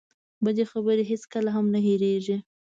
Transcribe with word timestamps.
بدې 0.43 0.65
خبرې 0.71 1.03
هېڅکله 1.11 1.49
هم 1.55 1.65
نه 1.73 1.79
هېرېږي. 1.85 2.37